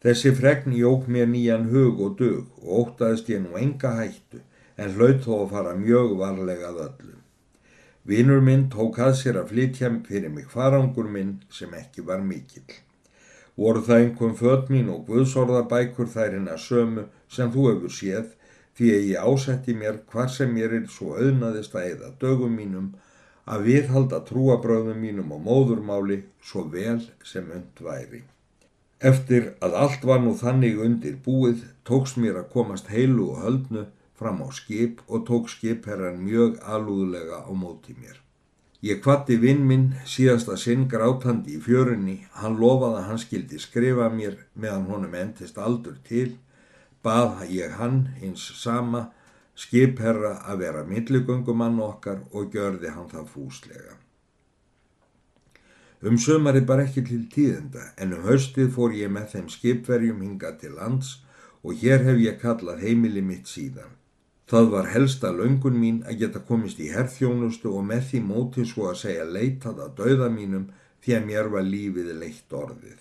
[0.00, 4.38] Þessi fregn jók mér nýjan hug og dug og ótaðist ég nú enga hættu
[4.80, 7.16] en hlaut þó að fara mjög varlegað öllu.
[8.08, 12.78] Vinur minn tók að sér að flytja fyrir mig farangur minn sem ekki var mikill.
[13.60, 18.32] Voru það einhverjum född mín og guðsorðabækur þær hennar sömu sem þú hefur séð
[18.80, 22.90] því að ég ásetti mér hvar sem mér er svo auðnaðist að eða dögum mínum
[23.44, 28.24] að viðhalda trúabröðum mínum og móðurmáli svo vel sem und væri.
[29.00, 33.84] Eftir að allt var nú þannig undir búið tóks mér að komast heilu og höldnu
[34.20, 38.18] fram á skip og tók skipherran mjög alúðlega á móti mér.
[38.84, 44.10] Ég kvatti vinn minn síðasta sinn grátandi í fjörunni, hann lofaði að hann skildi skrifa
[44.12, 46.36] mér meðan honum endist aldur til,
[47.04, 49.06] bað ég hann eins sama
[49.56, 53.96] skipherra að vera milligöngumann okkar og gjörði hann það fúslega.
[56.02, 60.54] Um sömari bara ekki til tíðenda en um haustið fór ég með þeim skipverjum hinga
[60.62, 61.18] til lands
[61.60, 63.92] og hér hef ég kallað heimili mitt síðan.
[64.48, 68.88] Það var helsta löngun mín að geta komist í herþjónustu og með því móti svo
[68.88, 70.64] að segja leitað að dauða mínum
[71.04, 72.98] því að mér var lífið leitt orðið.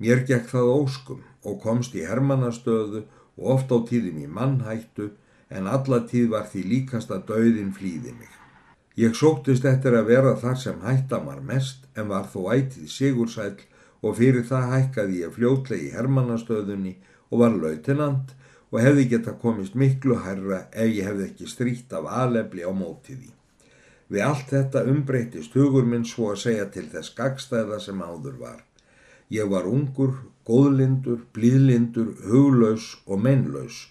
[0.00, 3.04] Mér gekk það óskum og komst í hermannastöðu
[3.36, 5.12] og oft á tíðum í mannhættu
[5.52, 8.32] en alla tíð var því líkast að dauðin flýði mig.
[8.98, 13.60] Ég sóktist eftir að vera þar sem hætta mar mest en var þó ætið sigursæl
[14.02, 16.94] og fyrir það hækkaði ég fljótlegi í hermannastöðunni
[17.28, 18.34] og var lautinant
[18.72, 23.30] og hefði geta komist miklu hærra ef ég hefði ekki stríkt af alefli á mótiði.
[24.10, 28.60] Við allt þetta umbreytist hugur minn svo að segja til þess gagstæða sem áður var.
[29.30, 33.84] Ég var ungur, góðlindur, blíðlindur, huglaus og mennlaus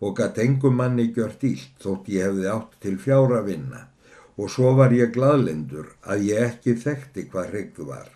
[0.00, 3.90] og gatt engum manni gjört ílt þótt ég hefði átt til fjára vinna
[4.36, 8.08] og svo var ég gladlindur að ég ekki þekkti hvað hreggðu var.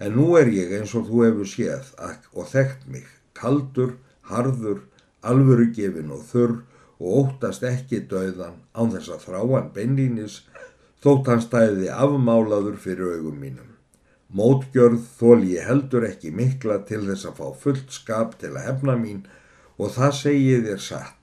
[0.00, 1.90] En nú er ég eins og þú hefur séð
[2.32, 3.96] og þekkt mig, kaldur,
[4.30, 4.80] harður,
[5.20, 6.56] alvöru gefin og þurr
[7.00, 10.40] og óttast ekki döðan án þess að þráan beinlínis
[11.04, 13.68] þótt hann stæði afmálaður fyrir augum mínum.
[14.30, 18.96] Mótgjörð þól ég heldur ekki mikla til þess að fá fullt skap til að hefna
[19.00, 19.24] mín
[19.80, 21.19] og það segið er satt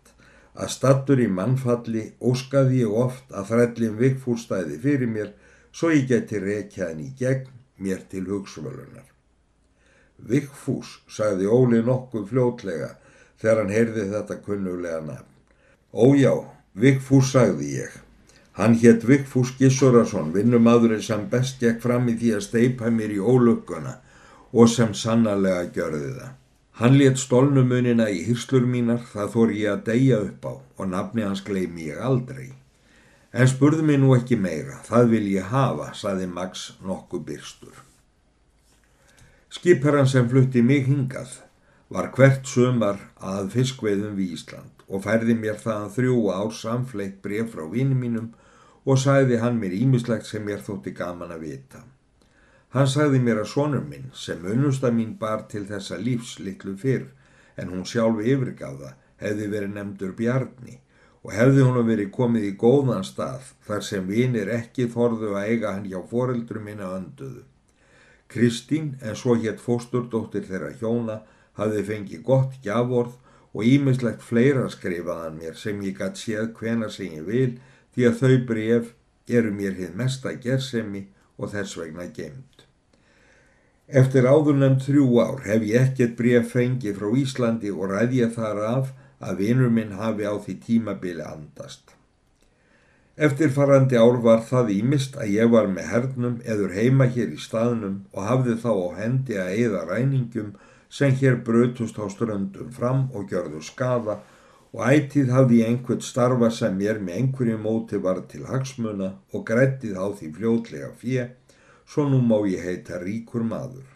[0.58, 5.30] að stattur í mannfalli óskaði ég oft að þrællin vikfúrstæði fyrir mér
[5.72, 9.06] svo ég geti rekjaðin í gegn mér til hugsvölunar.
[10.18, 12.96] Vikfús, sagði Óli nokkuð fljótlega,
[13.38, 15.34] þegar hann heyrði þetta kunnulega nafn.
[15.94, 16.34] Ójá,
[16.74, 17.94] Vigfús sagði ég.
[18.58, 23.22] Hann hétt Vigfús Gissurason, vinnumadurinn sem best gekk fram í því að steipa mér í
[23.22, 24.00] ólögguna
[24.54, 26.34] og sem sannarlega gjörði það.
[26.78, 31.24] Hann létt stólnumunina í hyrslur mínar, það þór ég að deyja upp á og nafni
[31.26, 32.52] hans gleimi ég aldrei.
[33.34, 37.82] En spurði mér nú ekki meira, það vil ég hafa, saði Max nokkuð byrstur.
[39.50, 41.40] Skipherran sem flutti mig hingað
[41.90, 47.56] var hvert sömar að fiskveiðum við Ísland og færði mér þaðan þrjú ár samfleitt bref
[47.56, 48.32] frá vinum mínum
[48.86, 51.82] og sagði hann mér ímislegt sem mér þótti gaman að vita.
[52.76, 57.06] Hann sagði mér að sonur minn sem unnusta mín bar til þessa lífs litlu fyrr
[57.58, 60.76] en hún sjálf yfirgaða hefði verið nefndur Bjarni
[61.24, 65.74] og hefði hún verið komið í góðan stað þar sem vinir ekki þorðu að eiga
[65.74, 67.46] hann hjá foreldru minna önduðu.
[68.28, 71.22] Kristín en svo hétt fósturdóttir þeirra hjóna
[71.60, 73.16] hafði fengið gott gjavorð
[73.54, 77.54] og ímislegt fleira skrifaðan mér sem ég gætt séð hvena sem ég vil
[77.96, 78.92] því að þau bref
[79.40, 81.08] eru mér hinn mesta gersemi
[81.38, 82.64] og þess vegna gemd.
[83.88, 88.64] Eftir áðurnemd þrjú ár hef ég ekkert bref fengið frá Íslandi og ræði ég þar
[88.70, 88.90] af
[89.24, 91.94] að vinur minn hafi á því tímabili andast.
[93.18, 98.02] Eftirfarandi ár var það ímist að ég var með hernum eður heima hér í staðnum
[98.14, 100.52] og hafði þá á hendi að eða ræningum
[100.90, 104.20] sem hér brötust á ströndum fram og gjörðu skafa
[104.78, 109.46] og ætið hafði ég einhvert starfa sem mér með einhverju móti var til hagsmuna og
[109.50, 111.24] grættið á því fljótlega fjö,
[111.90, 113.88] svo nú má ég heita ríkur maður.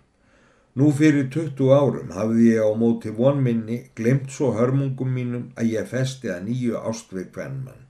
[0.74, 5.90] Nú fyrir 20 árum hafði ég á móti vonminni glemt svo hörmungum mínum að ég
[5.94, 7.86] festi að nýju ástveik vennmann.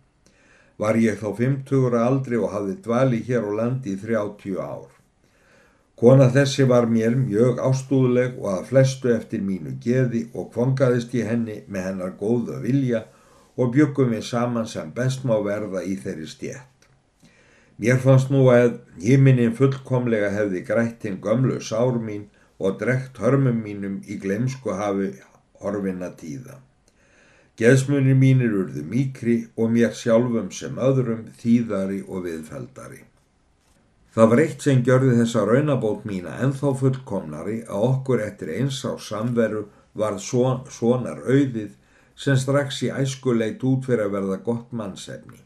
[0.76, 4.90] Var ég þá 50 aldri og hafði dvali hér á landi í 30 ár.
[6.02, 11.28] Kona þessi var mér mjög ástúðleg og að flestu eftir mínu geði og kvongaðist ég
[11.30, 13.04] henni með hennar góða vilja
[13.54, 16.88] og byggum við saman sem best má verða í þeirri stjætt.
[17.78, 22.26] Mér fannst nú að hímininn fullkomlega hefði grættinn gömlu sár mín
[22.58, 25.12] og drekt hörmum mínum í glemsku hafi
[25.62, 26.58] horfinna tíða.
[27.62, 33.04] Geðsmunir mínir urðu mikri og mér sjálfum sem öðrum þýðari og viðfældari.
[34.12, 39.00] Það var eitt sem gjörði þessa raunabót mína ennþá fullkomnari að okkur eftir eins á
[39.00, 39.62] samveru
[39.96, 41.78] varð son, sonar auðið
[42.20, 45.40] sem strax í æskuleit út fyrir að verða gott mannsefni.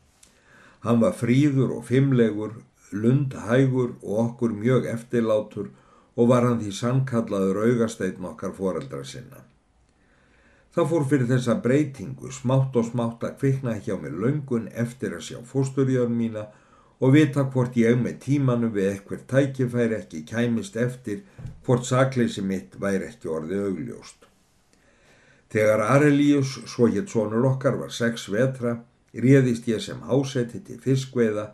[0.81, 2.57] Hann var fríður og fimmlegur,
[2.91, 5.69] lundhægur og okkur mjög eftirlátur
[6.15, 9.45] og var hann því sannkallaður augasteitn okkar foreldra sinna.
[10.75, 15.27] Það fór fyrir þessa breytingu smátt og smátt að kvikna hjá mér laungun eftir að
[15.29, 16.49] sjá fósturjörn mína
[16.99, 21.23] og vita hvort ég með tímanum við eitthvað tækifæri ekki kæmist eftir
[21.65, 24.25] hvort sakleysi mitt væri ekki orðið augljóst.
[25.51, 28.79] Þegar Arelíus, svo hétt sonur okkar, var sex vetra,
[29.13, 31.51] réðist ég sem hásetti til fiskveiða,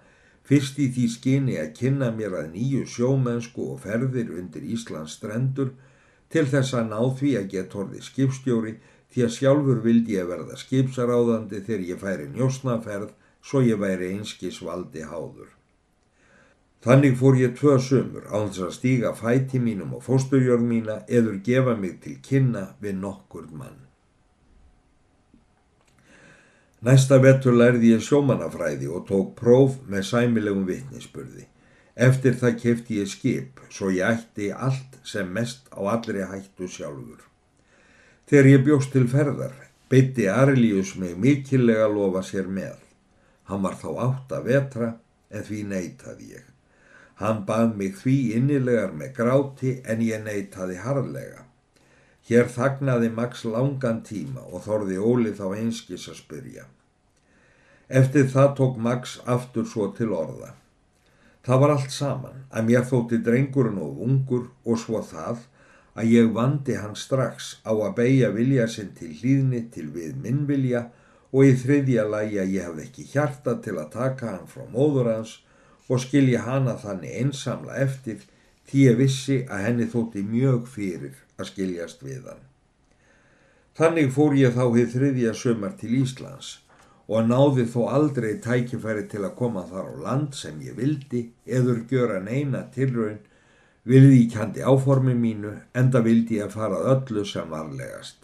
[0.48, 5.74] fyrst í því skinni að kynna mér að nýju sjómennsku og ferðir undir Íslands strendur
[6.34, 8.74] til þess að ná því að geta orðið skipstjóri
[9.12, 13.12] því að sjálfur vildi ég verða skipsaráðandi þegar ég færi njósnaferð
[13.44, 15.50] svo ég væri einskis valdi háður.
[16.82, 21.38] Þannig fór ég tvö sömur á þess að stíga fæti mínum og fósturjörn mína eður
[21.46, 23.78] gefa mig til kynna við nokkur mann.
[26.82, 31.46] Næsta vettur lærði ég sjómanafræði og tók próf með sæmilegum vittnisspurði.
[31.94, 37.22] Eftir það kefti ég skip svo ég ætti allt sem mest á allri hættu sjálfur.
[38.26, 39.54] Þegar ég bjóst til ferðar,
[39.92, 42.81] beitti Arlius mig mikillega lofa sér með.
[43.52, 44.90] Hann var þá átt að vetra
[45.28, 46.44] en því neytaði ég.
[47.20, 51.44] Hann bað mig því innilegar með gráti en ég neytaði harðlega.
[52.30, 56.64] Hér þagnaði Max langan tíma og þorði Óli þá einskis að spyrja.
[57.92, 60.54] Eftir það tók Max aftur svo til orða.
[61.44, 65.44] Það var allt saman að mér þótti drengurinn og ungur og svo það
[66.00, 70.46] að ég vandi hann strax á að beigja vilja sinn til hlýðni til við minn
[70.48, 70.86] vilja
[71.32, 75.12] og í þriðja lagi að ég hafði ekki hjarta til að taka hann frá móður
[75.14, 75.38] hans
[75.88, 78.24] og skilja hana þannig einsamla eftir
[78.70, 82.44] því ég vissi að henni þótti mjög fyrir að skiljast við hann.
[83.80, 86.52] Þannig fór ég þá hér þriðja sömar til Íslands
[87.12, 91.84] og náði þó aldrei tækifæri til að koma þar á land sem ég vildi eður
[91.90, 93.20] gjöra neina tilraun
[93.82, 98.21] Vilði ég kjandi áformi mínu, enda vildi ég að fara öllu sem varlegast.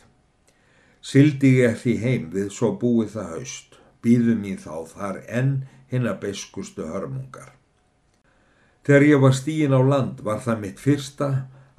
[1.07, 5.54] Sildi ég því heim við svo búið það haust, býðu mín þá þar enn
[5.92, 7.54] hinn að beskustu hörmungar.
[8.83, 11.30] Þegar ég var stíin á land var það mitt fyrsta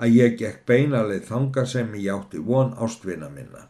[0.00, 3.66] að ég gekk beinalið þanga sem ég átti von ástvinna minna.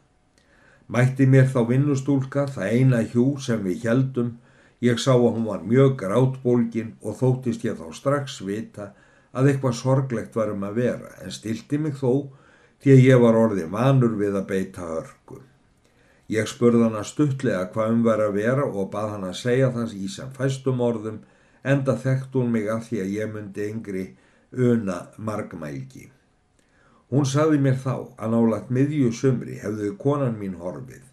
[0.87, 4.33] Mætti mér þá vinnustúlka það eina hjú sem við heldum,
[4.79, 8.93] ég sá að hún var mjög grátbólgin og þóttist ég þá strax vita
[9.35, 12.31] að eitthvað sorglegt varum að vera en stilti mig þó
[12.79, 15.48] því að ég var orðið vanur við að beita örgu.
[16.29, 19.95] Ég spurði hana stuttlega hvað um var að vera og bað hana að segja það
[19.97, 21.23] í sem fæstum orðum
[21.73, 24.05] enda þekkt hún mig að því að ég myndi yngri
[24.69, 26.09] una margmælgi.
[27.09, 31.05] Hún saði mér þá að nálagt miðju sumri hefði konan mín horfið.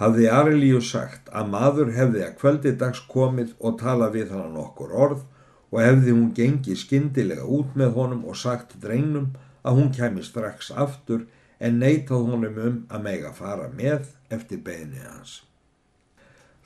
[0.00, 4.92] Hafði Arilíu sagt að maður hefði að kvöldi dags komið og tala við hana nokkur
[5.06, 5.24] orð
[5.70, 9.32] og hefði hún gengið skindilega út með honum og sagt drengnum
[9.64, 11.24] að hún kemi strax aftur
[11.60, 15.42] en neytað honum um að mega fara með eftir beini hans.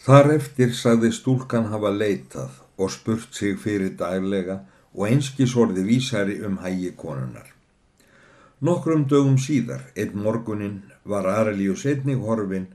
[0.05, 4.61] Þar eftir sagði stúlkan hafa leitað og spurt sig fyrir daglega
[4.95, 7.49] og einskis orði vísari um hægi konunar.
[8.65, 12.69] Nokkrum dögum síðar, einn morgunin, var Arelius einnig horfin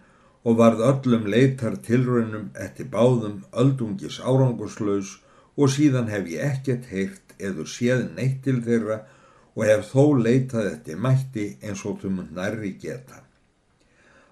[0.44, 5.16] og varð öllum leitar tilraunum eftir báðum öldungis áranguslaus
[5.58, 9.02] og síðan hef ég ekkert heyrt eður séð neitt til þeirra
[9.60, 13.20] og hef þó leitað eftir mætti eins og þau mun nærri geta.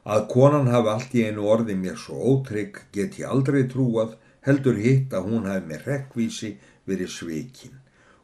[0.07, 4.15] Að konan hafi allt í einu orði mér svo ótrygg get ég aldrei trúað
[4.47, 6.53] heldur hitt að hún hafi með rekvísi
[6.87, 7.75] verið svikin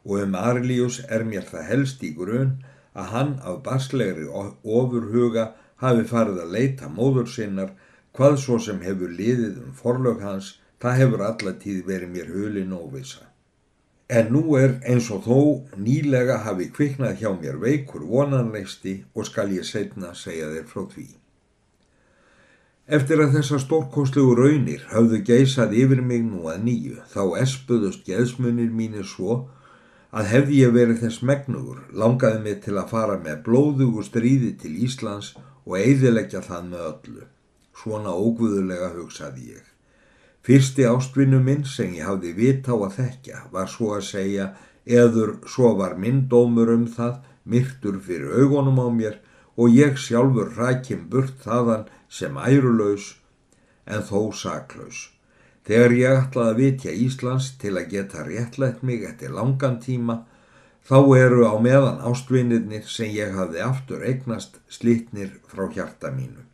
[0.04, 2.56] og um Arlius er mér það helst í grunn
[2.96, 5.50] að hann af baslegri ofurhuga
[5.84, 7.72] hafi farið að leita móður sinnar
[8.16, 13.22] hvað svo sem hefur liðið um forlög hans Það hefur allatíð verið mér hulin óvisa.
[14.08, 15.38] En nú er eins og þó
[15.80, 21.06] nýlega hafi kviknað hjá mér veikur vonanleisti og skal ég setna segja þér frá því.
[22.84, 28.68] Eftir að þessa stórkostlegu raunir hafðu geysað yfir mig nú að nýju þá espuðust geðsmunir
[28.68, 29.38] mínir svo
[30.12, 34.76] að hefði ég verið þess megnugur langaði mig til að fara með blóðugu stríði til
[34.84, 35.32] Íslands
[35.64, 37.24] og eiðilegja það með öllu.
[37.72, 39.73] Svona óguðulega hugsaði ég.
[40.44, 44.50] Fyrsti ástvinnu minn sem ég hafði vita á að þekkja var svo að segja
[44.84, 47.14] eður svo var minn dómur um það
[47.48, 49.16] myrtur fyrir augunum á mér
[49.56, 53.14] og ég sjálfur rækjum burt þaðan sem ærulaus
[53.86, 55.10] en þó saklaus.
[55.64, 60.24] Þegar ég ætlaði að vitja Íslands til að geta réttlætt mig eftir langan tíma,
[60.84, 66.44] þá eru á meðan ástvinnirnir sem ég hafði aftur eignast slitnir frá hjarta mínu.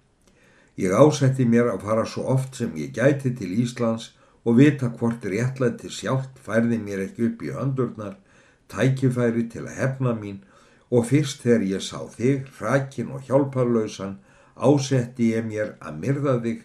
[0.80, 4.06] Ég ásetti mér að fara svo oft sem ég gæti til Íslands
[4.48, 8.14] og vita hvort réttlætti sjálft færði mér ekki upp í höndurnar,
[8.72, 10.38] tækifæri til að hefna mín
[10.88, 14.16] og fyrst þegar ég sá þig, hrakin og hjálparlausan,
[14.56, 16.64] ásetti ég mér að myrða þig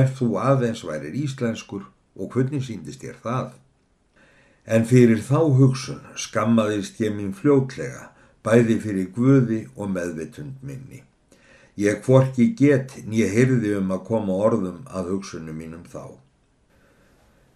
[0.00, 1.88] ef þú aðeins værir íslenskur
[2.20, 3.56] og hvernig síndist ég það?
[4.64, 8.10] En fyrir þá hugsun skammaðist ég mín fljótlega,
[8.44, 11.04] bæði fyrir guði og meðvitund minni.
[11.76, 16.14] Ég hvorki get nýja hyrði um að koma orðum að hugsunum mínum þá.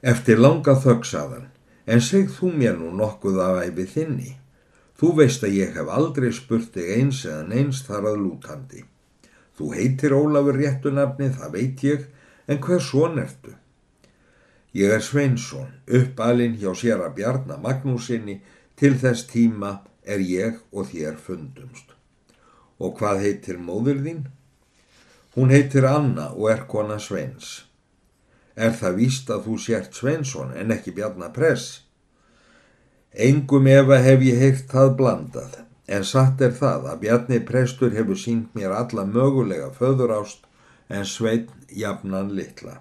[0.03, 1.47] Eftir langa þögsaðan,
[1.87, 4.33] en segð þú mér nú nokkuð af æfi þinni.
[4.99, 8.83] Þú veist að ég hef aldrei spurt þig eins eða neins þar að lútandi.
[9.59, 12.07] Þú heitir Ólafur réttunafni, það veit ég,
[12.51, 13.55] en hver svon ertu?
[14.75, 18.41] Ég er Sveinsson, uppalinn hjá sér að Bjarnar Magnúsinni,
[18.79, 21.98] til þess tíma er ég og þér fundumst.
[22.79, 24.27] Og hvað heitir móður þín?
[25.35, 27.65] Hún heitir Anna og er kona Sveins.
[28.59, 31.85] Er það víst að þú sért Sveinsson en ekki Bjarnar Press?
[33.15, 35.55] Engum efa hef ég heilt það blandað,
[35.87, 40.45] en satt er það að Bjarni Prestur hefur sínt mér alla mögulega föðurást
[40.89, 42.81] en Svein jafnan litla.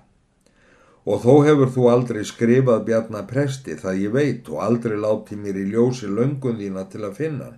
[1.08, 5.70] Og þó hefur þú aldrei skrifað Bjarnapresti það ég veit og aldrei látið mér í
[5.72, 7.54] ljósi löngun þína til að finna.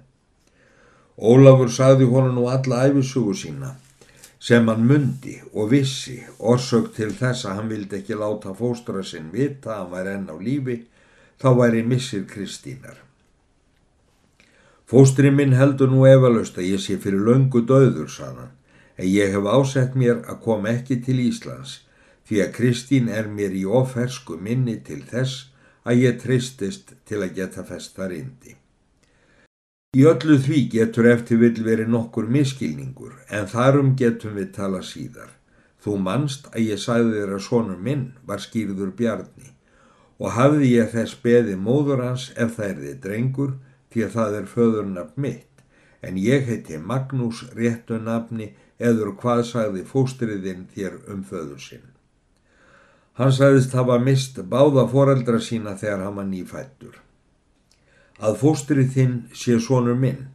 [1.19, 3.73] Ólafur sagði honu nú alla æfisugu sína
[4.39, 9.27] sem hann mundi og vissi orsök til þess að hann vildi ekki láta fóstra sinn
[9.33, 10.77] vita að hann væri enn á lífi
[11.41, 12.95] þá væri missir Kristínar.
[14.87, 18.55] Fóstri minn heldur nú efalust að ég sé fyrir löngu döður, sannan
[18.95, 21.81] en ég hef ásett mér að koma ekki til Íslands
[22.29, 25.49] því að Kristín er mér í ofersku minni til þess
[25.83, 28.55] að ég tristist til að geta fest þar indi.
[29.97, 35.31] Í öllu því getur eftir vil verið nokkur miskilningur en þarum getum við tala síðar.
[35.81, 39.49] Þú manst að ég sagði þér að sonur minn var skýrður bjarni
[40.19, 43.57] og hafði ég þess beði móður hans ef það er þið drengur
[43.89, 45.65] því að það er föðurnafn mitt
[46.05, 51.87] en ég heiti Magnús réttu nafni eður hvað sagði fóstriðinn þér um föður sinn.
[53.17, 56.93] Hann sagðist hafa mist báða foreldra sína þegar hann var nýfættur.
[58.19, 60.25] Að fóstrið þinn sé sonur minn,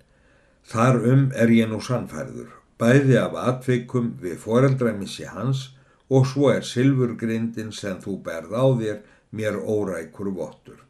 [0.65, 2.49] þar um er ég nú sannfærður,
[2.81, 5.67] bæði af atveikum við foreldræmissi hans
[6.09, 8.99] og svo er silfurgrindin sem þú berð á þér
[9.37, 10.81] mér órækur vottur.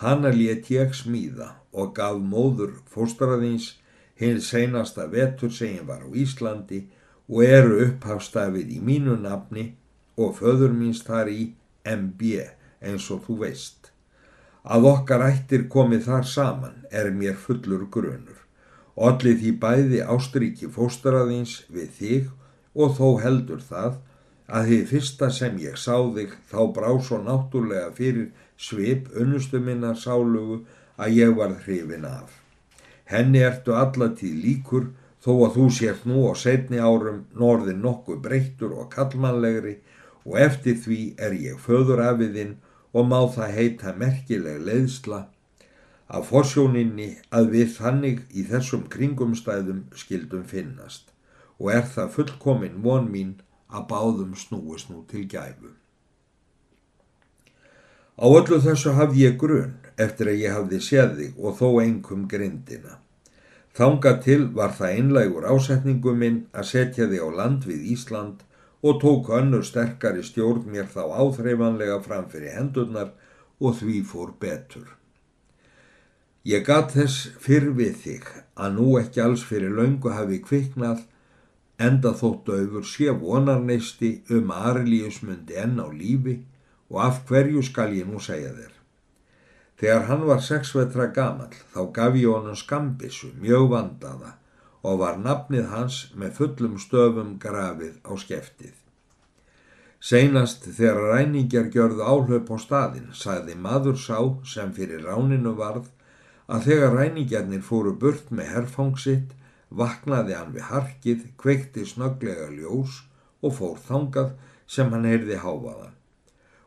[0.00, 3.74] Hanna let ég smíða og gaf móður fóstraðins
[4.18, 6.86] hinn seinasta vetur sem ég var á Íslandi
[7.28, 9.74] og eru upphafstafið í mínu nafni
[10.16, 11.52] og föður míns þar í
[11.84, 12.38] MB
[12.80, 13.93] eins og þú veist.
[14.64, 18.38] Að okkar ættir komið þar saman er mér fullur grunur.
[18.96, 22.30] Odlið því bæði ástríki fóstaraðins við þig
[22.74, 23.98] og þó heldur það
[24.48, 29.94] að því fyrsta sem ég sá þig þá brá svo náttúrlega fyrir svip unnustu minna
[29.94, 30.62] sálugu
[30.96, 32.28] að ég var hrifin af.
[33.04, 34.90] Henni ertu allatíð líkur
[35.24, 39.78] þó að þú sért nú á setni árum norðin nokkuð breyttur og kallmannlegri
[40.24, 42.56] og eftir því er ég föður afiðinn
[42.94, 45.24] og má það heita merkileg leiðsla
[46.14, 51.10] af forsjóninni að við þannig í þessum kringumstæðum skildum finnast
[51.58, 53.34] og er það fullkomin von mín
[53.74, 55.72] að báðum snúist nú til gæfu.
[58.14, 62.26] Á öllu þessu hafði ég grunn eftir að ég hafði séð þig og þó engum
[62.30, 62.98] grindina.
[63.74, 68.44] Þanga til var það einlægur ásetningu minn að setja þig á land við Ísland
[68.84, 73.14] og tók önnur sterkari stjórn mér þá áþreifanlega fram fyrir hendurnar
[73.60, 74.90] og því fór betur.
[76.44, 78.26] Ég gat þess fyrr við þig
[78.60, 81.06] að nú ekki alls fyrir laungu hafi kviknað
[81.80, 86.36] enda þóttu auður sé vonarneisti um að Arlius myndi enn á lífi
[86.92, 88.74] og af hverju skal ég nú segja þér.
[89.80, 94.36] Þegar hann var sexvetra gamall þá gaf ég honum skambissu mjög vandaða
[94.84, 98.74] og var nafnið hans með fullum stöfum grafið á skeftið.
[100.04, 104.18] Seinast þegar ræningar gjörðu áhlaup á staðin sagði maður sá
[104.54, 105.88] sem fyrir ráninu varð
[106.46, 109.32] að þegar ræningarnir fóru burt með herfangsitt
[109.70, 113.00] vaknaði hann við harkið, kveikti snöglega ljós
[113.40, 114.36] og fór þangað
[114.68, 115.94] sem hann heyrði háfaðan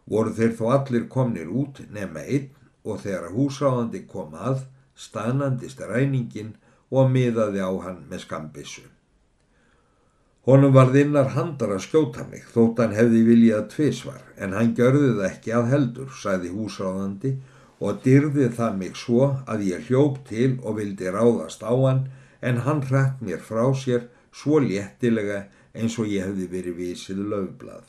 [0.07, 2.47] voru þeir þó allir komnir út nema einn
[2.87, 4.63] og þegar húsráðandi kom að
[4.97, 6.53] staðnandist ræningin
[6.91, 8.85] og miðaði á hann með skambissu.
[10.47, 15.09] Honum var þinnar handar að skjóta mig, þótt hann hefði viljað tvísvar, en hann gjörði
[15.17, 17.33] það ekki að heldur, sagði húsráðandi
[17.83, 22.07] og dyrði það mig svo að ég hljóp til og vildi ráðast á hann,
[22.39, 25.43] en hann hrætt mér frá sér svo léttilega
[25.75, 27.85] eins og ég hefði verið vísið löfblað.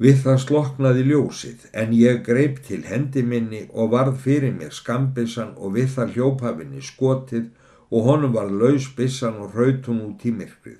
[0.00, 5.56] Við það sloknaði ljósið, en ég greip til hendi minni og varð fyrir mér skambissan
[5.58, 7.50] og við það hljópafinni skotið
[7.90, 10.78] og honum var laus bissan og rautun út í myrkrið.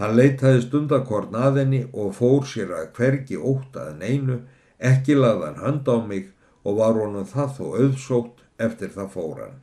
[0.00, 4.38] Hann leitaði stundakorn að henni og fór sér að hvergi ótaðan einu,
[4.78, 6.30] ekki laðan hönd á mig
[6.62, 9.60] og var honum það þó auðsótt eftir það fóran.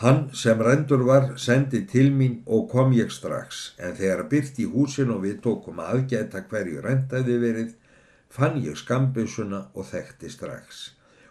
[0.00, 4.70] Hann sem rendur var sendi til mín og kom ég strax, en þegar byrti í
[4.72, 7.74] húsin og við tókum aðgæta hverju rendaði verið,
[8.32, 10.80] fann ég skambusuna og þekkti strax.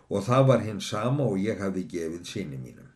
[0.09, 2.89] Og það var hinn sama og ég hafi gefið síni mínum.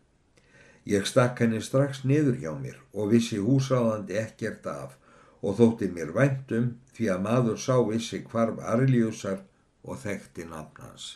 [0.84, 4.98] Ég stakk henni strax niður hjá mér og vissi húsáðandi ekkert af
[5.40, 9.40] og þótti mér væntum því að maður sá vissi hvarf Arliusar
[9.84, 11.14] og þekkti nafnans.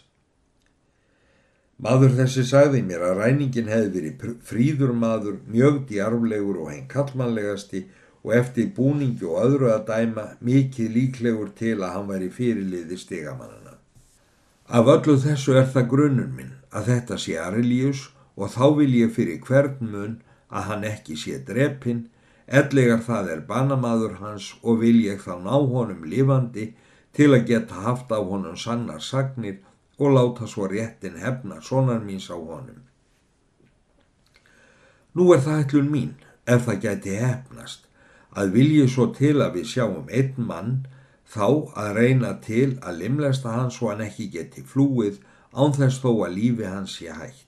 [1.79, 7.85] Maður þessi sagði mér að ræningin hefði verið fríður maður, mjög djarflegur og henn kallmannlegasti
[8.25, 13.68] og eftir búningi og öðru að dæma mikið líklegur til að hann væri fyrirliði stigamannana.
[14.69, 18.03] Af öllu þessu er það grunnum minn að þetta sé Arlius
[18.37, 20.19] og þá vil ég fyrir hvern mun
[20.53, 22.03] að hann ekki sé drepin,
[22.47, 26.67] ellegar það er banamaður hans og vil ég þá ná honum lifandi
[27.17, 29.63] til að geta haft á honum sannar sagnir
[29.97, 32.85] og láta svo réttin hefna sonar míns á honum.
[35.17, 36.13] Nú er það ætlun mín,
[36.45, 37.89] ef það gæti hefnast,
[38.37, 40.77] að vilji svo til að við sjáum einn mann
[41.29, 41.49] þá
[41.83, 45.19] að reyna til að limlesta hans svo hann ekki geti flúið
[45.53, 47.45] án þess þó að lífi hans sé hægt.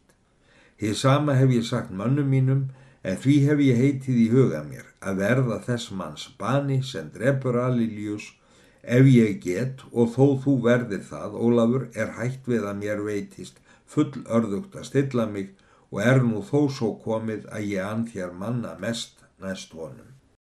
[0.81, 2.67] Þið sama hef ég sagt mannum mínum
[3.05, 7.57] en því hef ég heitið í huga mér að verða þess manns bani sem drefur
[7.61, 8.31] Aliljus
[8.83, 13.61] ef ég get og þó þú verðir það, Ólafur, er hægt við að mér veitist
[13.87, 15.53] full örðugt að stilla mig
[15.91, 20.20] og er nú þó svo komið að ég anþjar manna mest næst honum.